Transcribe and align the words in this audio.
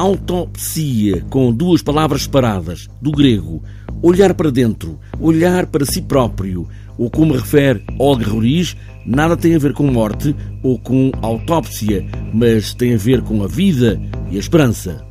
Autopsia, 0.00 1.22
com 1.28 1.52
duas 1.52 1.82
palavras 1.82 2.22
separadas, 2.22 2.88
do 3.02 3.12
grego. 3.12 3.62
Olhar 4.00 4.32
para 4.32 4.50
dentro, 4.50 4.98
olhar 5.20 5.66
para 5.66 5.84
si 5.84 6.00
próprio, 6.00 6.66
ou 6.96 7.10
como 7.10 7.34
refere 7.34 7.84
Olga 7.98 8.26
Roriz, 8.26 8.74
nada 9.04 9.36
tem 9.36 9.54
a 9.54 9.58
ver 9.58 9.74
com 9.74 9.86
morte 9.88 10.34
ou 10.62 10.78
com 10.78 11.12
autópsia, 11.20 12.02
mas 12.32 12.72
tem 12.72 12.94
a 12.94 12.96
ver 12.96 13.20
com 13.20 13.44
a 13.44 13.46
vida 13.46 14.00
e 14.30 14.36
a 14.38 14.40
esperança. 14.40 15.04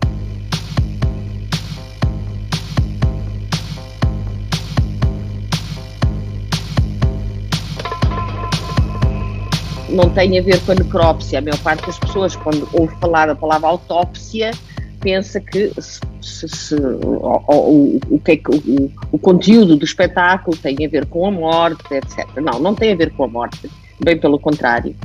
não 9.89 10.09
tem 10.09 10.37
a 10.37 10.41
ver 10.41 10.59
com 10.61 10.71
a 10.71 10.75
necrópsia. 10.75 11.39
A 11.39 11.41
maior 11.41 11.57
parte 11.59 11.85
das 11.85 11.97
pessoas, 11.97 12.35
quando 12.35 12.69
ouve 12.73 12.95
falar 12.99 13.29
a 13.29 13.35
palavra 13.35 13.67
autópsia, 13.67 14.51
pensa 14.99 15.39
que 15.39 15.71
se, 15.79 16.47
se, 16.47 16.75
o, 16.75 17.43
o, 17.47 17.99
o, 18.09 18.21
é 18.25 18.35
que, 18.35 18.49
o, 18.49 18.91
o, 19.11 19.19
conteúdo 19.19 19.75
do 19.75 19.85
espetáculo 19.85 20.55
tem 20.57 20.85
a 20.85 20.89
ver 20.89 21.05
com 21.05 21.25
a 21.25 21.31
morte, 21.31 21.83
etc. 21.93 22.27
Não, 22.37 22.59
não 22.59 22.75
tem 22.75 22.93
a 22.93 22.95
ver 22.95 23.11
com 23.11 23.23
a 23.23 23.27
morte, 23.27 23.69
bem 23.99 24.17
pelo 24.19 24.39
contrário. 24.39 24.95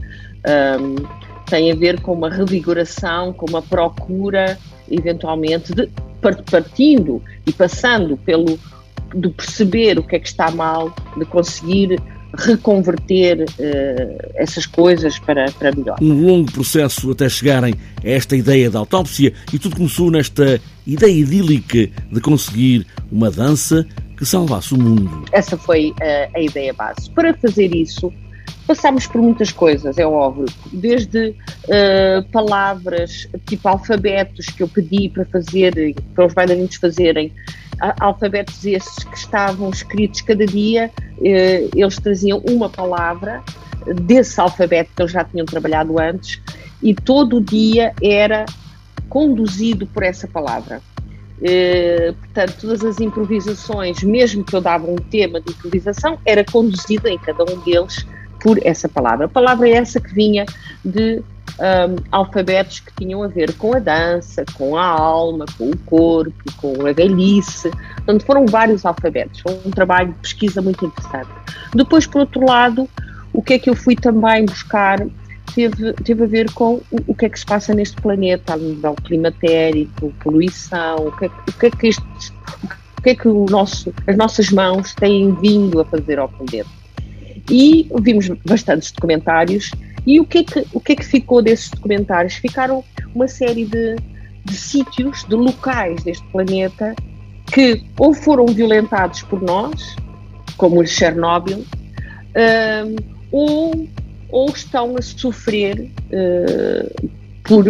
Um, 0.47 0.97
tem 1.47 1.71
a 1.71 1.75
ver 1.75 2.01
com 2.01 2.13
uma 2.13 2.31
revigoração, 2.31 3.33
com 3.33 3.47
uma 3.47 3.63
procura, 3.63 4.59
eventualmente, 4.91 5.75
de, 5.75 5.89
partindo 6.51 7.23
e 7.47 7.53
passando 7.53 8.17
pelo 8.17 8.59
de 9.15 9.29
perceber 9.29 9.99
o 9.99 10.03
que 10.03 10.17
é 10.17 10.19
que 10.19 10.27
está 10.27 10.51
mal, 10.51 10.93
de 11.17 11.25
conseguir 11.25 12.01
reconverter 12.39 13.43
uh, 13.43 14.33
essas 14.35 14.67
coisas 14.67 15.19
para, 15.19 15.51
para 15.53 15.73
melhor. 15.73 15.99
Um 16.01 16.27
longo 16.27 16.53
processo 16.53 17.11
até 17.11 17.29
chegarem 17.29 17.75
a 18.03 18.09
esta 18.09 18.37
ideia 18.37 18.71
da 18.71 18.79
autópsia 18.79 19.33
e 19.53 19.59
tudo 19.59 19.77
começou 19.77 20.11
nesta 20.11 20.61
ideia 20.87 21.13
idílica 21.13 21.89
de 22.11 22.21
conseguir 22.21 22.87
uma 23.11 23.31
dança 23.31 23.87
que 24.17 24.25
salvasse 24.25 24.75
o 24.75 24.79
mundo. 24.79 25.25
Essa 25.33 25.57
foi 25.57 25.91
uh, 25.91 26.31
a 26.35 26.41
ideia 26.41 26.73
base. 26.73 27.11
Para 27.11 27.35
fazer 27.35 27.75
isso, 27.75 28.13
passámos 28.67 29.07
por 29.07 29.21
muitas 29.21 29.53
coisas, 29.53 29.99
é 29.99 30.07
óbvio, 30.07 30.47
desde 30.73 31.31
uh, 31.31 32.25
palavras 32.33 33.29
tipo 33.47 33.69
alfabetos 33.69 34.47
que 34.47 34.63
eu 34.63 34.69
pedi 34.69 35.09
para 35.09 35.25
fazer, 35.27 35.95
para 36.15 36.27
os 36.27 36.35
bailarinos 36.35 36.77
fazerem, 36.77 37.33
alfabetos 38.01 38.65
esses 38.65 39.05
que 39.05 39.17
estavam 39.17 39.71
escritos 39.71 40.21
cada 40.21 40.47
dia, 40.47 40.91
eles 41.29 41.97
traziam 41.97 42.43
uma 42.49 42.69
palavra 42.69 43.43
desse 43.87 44.41
alfabeto 44.41 44.91
que 44.95 45.03
eles 45.03 45.13
já 45.13 45.25
tinham 45.25 45.47
trabalhado 45.47 45.99
antes 45.99 46.41
e 46.83 46.95
todo 46.95 47.37
o 47.37 47.41
dia 47.41 47.95
era 48.03 48.45
conduzido 49.09 49.87
por 49.87 50.03
essa 50.03 50.27
palavra. 50.27 50.81
Uh, 51.39 52.15
portanto, 52.15 52.57
todas 52.61 52.85
as 52.85 53.01
improvisações, 53.01 54.03
mesmo 54.03 54.45
que 54.45 54.55
eu 54.55 54.61
dava 54.61 54.91
um 54.91 54.97
tema 54.97 55.41
de 55.41 55.51
improvisação, 55.51 56.19
era 56.25 56.45
conduzida 56.45 57.11
em 57.11 57.19
cada 57.19 57.43
um 57.45 57.59
deles 57.61 58.07
por 58.41 58.59
essa 58.65 58.89
palavra. 58.89 59.27
A 59.27 59.29
palavra 59.29 59.69
é 59.69 59.73
essa 59.73 60.01
que 60.01 60.15
vinha 60.15 60.47
de 60.85 61.23
um, 61.59 61.97
alfabetos 62.11 62.81
que 62.81 62.93
tinham 62.97 63.23
a 63.23 63.29
ver 63.29 63.55
com 63.55 63.77
a 63.77 63.79
dança, 63.79 64.45
com 64.55 64.77
a 64.77 64.85
alma, 64.85 65.45
com 65.57 65.71
o 65.71 65.77
corpo, 65.79 66.53
com 66.57 66.87
a 66.87 66.93
velhice. 66.93 67.71
Portanto, 67.97 68.25
foram 68.25 68.47
vários 68.47 68.85
alfabetos. 68.85 69.41
Foi 69.41 69.61
um 69.65 69.71
trabalho 69.71 70.13
de 70.13 70.19
pesquisa 70.19 70.61
muito 70.61 70.85
interessante. 70.85 71.31
Depois, 71.75 72.07
por 72.07 72.21
outro 72.21 72.45
lado, 72.45 72.89
o 73.33 73.43
que 73.43 73.55
é 73.55 73.59
que 73.59 73.71
eu 73.71 73.77
fui 73.77 73.97
também 73.97 74.45
buscar 74.45 75.07
teve, 75.55 75.93
teve 75.93 76.25
a 76.25 76.27
ver 76.27 76.51
com 76.53 76.81
o, 76.91 76.99
o 77.09 77.15
que 77.15 77.27
é 77.27 77.29
que 77.29 77.39
se 77.39 77.47
passa 77.47 77.75
neste 77.75 78.01
planeta, 78.01 78.55
a 78.55 78.57
nível 78.57 78.95
climatérico, 78.95 80.13
poluição, 80.21 81.09
o 81.09 81.13
que 81.13 81.27
é, 81.27 81.29
o 81.29 81.53
que, 81.53 81.67
é 81.67 81.71
que, 81.71 81.87
este, 81.89 82.03
o 82.99 83.03
que, 83.03 83.11
é 83.11 83.15
que 83.15 83.29
o 83.29 83.47
nosso, 83.47 83.93
as 84.07 84.17
nossas 84.17 84.51
mãos 84.51 84.95
têm 84.95 85.35
vindo 85.35 85.81
a 85.81 85.85
fazer 85.85 86.19
ao 86.19 86.29
planeta 86.29 86.69
e 87.51 87.91
vimos 88.01 88.29
bastantes 88.45 88.91
documentários. 88.91 89.71
E 90.07 90.21
o 90.21 90.25
que, 90.25 90.39
é 90.39 90.45
que, 90.45 90.67
o 90.73 90.81
que 90.81 90.93
é 90.93 90.97
que 90.97 91.05
ficou 91.05 91.43
desses 91.43 91.71
documentários? 91.71 92.35
Ficaram 92.35 92.85
uma 93.15 93.27
série 93.27 93.65
de, 93.65 93.97
de 94.45 94.55
sítios, 94.55 95.25
de 95.25 95.35
locais 95.35 96.03
deste 96.03 96.27
planeta 96.29 96.95
que 97.53 97.83
ou 97.99 98.15
foram 98.15 98.47
violentados 98.47 99.23
por 99.23 99.41
nós, 99.43 99.97
como 100.57 100.81
o 100.81 100.87
Chernobyl, 100.87 101.65
um, 102.37 102.97
ou, 103.31 103.89
ou 104.29 104.49
estão 104.51 104.97
a 104.97 105.03
sofrer 105.03 105.81
uh, 105.81 107.09
por, 107.43 107.65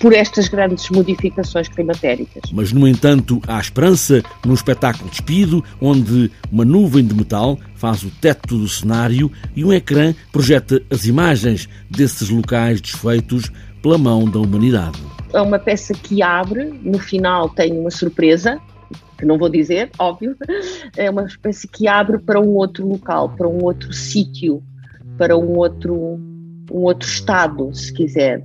por 0.00 0.14
estas 0.14 0.48
grandes 0.48 0.88
modificações 0.88 1.68
climatéricas. 1.68 2.50
Mas, 2.52 2.72
no 2.72 2.88
entanto, 2.88 3.40
há 3.46 3.60
esperança 3.60 4.22
num 4.44 4.54
espetáculo 4.54 5.10
despido, 5.10 5.62
onde 5.80 6.30
uma 6.50 6.64
nuvem 6.64 7.04
de 7.04 7.14
metal 7.14 7.58
faz 7.74 8.02
o 8.02 8.10
teto 8.10 8.58
do 8.58 8.66
cenário 8.66 9.30
e 9.54 9.64
um 9.64 9.72
ecrã 9.72 10.14
projeta 10.32 10.82
as 10.90 11.04
imagens 11.04 11.68
desses 11.88 12.30
locais 12.30 12.80
desfeitos 12.80 13.52
pela 13.82 13.98
mão 13.98 14.24
da 14.24 14.38
humanidade. 14.38 14.98
É 15.32 15.40
uma 15.40 15.58
peça 15.58 15.92
que 15.92 16.22
abre, 16.22 16.64
no 16.82 16.98
final 16.98 17.50
tem 17.50 17.78
uma 17.78 17.90
surpresa, 17.90 18.58
que 19.18 19.26
não 19.26 19.38
vou 19.38 19.50
dizer, 19.50 19.90
óbvio, 19.98 20.34
é 20.96 21.10
uma 21.10 21.24
espécie 21.24 21.68
que 21.68 21.86
abre 21.86 22.18
para 22.18 22.40
um 22.40 22.54
outro 22.54 22.88
local, 22.88 23.28
para 23.36 23.46
um 23.46 23.62
outro 23.62 23.92
sítio, 23.92 24.62
para 25.18 25.36
um 25.36 25.56
outro, 25.58 25.94
um 26.72 26.80
outro 26.84 27.06
estado, 27.06 27.70
se 27.74 27.92
quiser. 27.92 28.42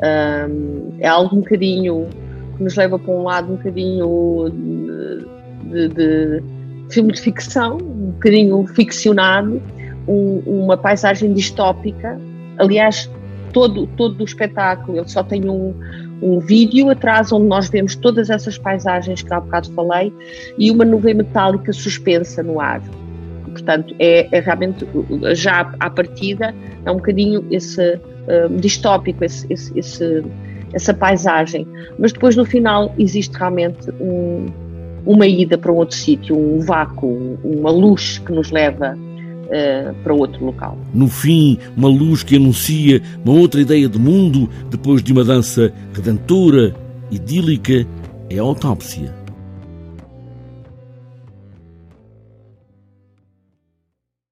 Um, 0.00 0.96
é 0.98 1.06
algo 1.06 1.36
um 1.36 1.40
bocadinho 1.40 2.08
que 2.56 2.64
nos 2.64 2.76
leva 2.76 2.98
para 2.98 3.12
um 3.12 3.22
lado 3.22 3.52
um 3.52 3.56
bocadinho 3.56 4.50
de, 4.50 5.88
de, 5.88 5.88
de 5.88 6.42
filme 6.90 7.12
de 7.12 7.20
ficção, 7.20 7.76
um 7.76 8.10
bocadinho 8.12 8.66
ficcionado, 8.66 9.62
um, 10.08 10.42
uma 10.46 10.76
paisagem 10.76 11.32
distópica. 11.32 12.18
Aliás, 12.58 13.10
todo, 13.52 13.86
todo 13.96 14.20
o 14.20 14.24
espetáculo 14.24 14.98
ele 14.98 15.08
só 15.08 15.22
tem 15.22 15.48
um, 15.48 15.74
um 16.22 16.38
vídeo 16.40 16.90
atrás 16.90 17.32
onde 17.32 17.46
nós 17.46 17.68
vemos 17.68 17.94
todas 17.94 18.30
essas 18.30 18.58
paisagens 18.58 19.22
que 19.22 19.32
há 19.32 19.40
bocado 19.40 19.72
falei 19.72 20.12
e 20.58 20.70
uma 20.70 20.84
nuvem 20.84 21.14
metálica 21.14 21.72
suspensa 21.72 22.42
no 22.42 22.60
ar. 22.60 22.82
Portanto, 23.44 23.94
é, 23.98 24.28
é 24.34 24.40
realmente, 24.40 24.86
já 25.34 25.74
à 25.78 25.90
partida, 25.90 26.54
é 26.84 26.90
um 26.90 26.96
bocadinho 26.96 27.46
esse 27.50 28.00
distópico, 28.60 29.24
esse, 29.24 29.46
esse, 29.50 29.78
esse, 29.78 30.24
essa 30.72 30.94
paisagem. 30.94 31.66
Mas 31.98 32.12
depois, 32.12 32.36
no 32.36 32.44
final, 32.44 32.94
existe 32.98 33.36
realmente 33.36 33.90
um, 34.00 34.46
uma 35.04 35.26
ida 35.26 35.58
para 35.58 35.72
outro 35.72 35.96
sítio, 35.96 36.36
um 36.36 36.60
vácuo, 36.60 37.38
uma 37.44 37.70
luz 37.70 38.18
que 38.18 38.32
nos 38.32 38.50
leva 38.50 38.96
uh, 38.96 39.94
para 40.02 40.14
outro 40.14 40.44
local. 40.44 40.78
No 40.94 41.08
fim, 41.08 41.58
uma 41.76 41.88
luz 41.88 42.22
que 42.22 42.36
anuncia 42.36 43.02
uma 43.24 43.34
outra 43.34 43.60
ideia 43.60 43.88
de 43.88 43.98
mundo 43.98 44.48
depois 44.70 45.02
de 45.02 45.12
uma 45.12 45.24
dança 45.24 45.72
redentora, 45.92 46.74
idílica, 47.10 47.86
é 48.30 48.38
a 48.38 48.42
autópsia. 48.42 49.21